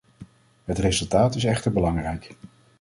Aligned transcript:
Het 0.65 0.77
resultaat 0.77 1.35
is 1.35 1.43
echter 1.43 1.71
belangrijk. 1.71 2.35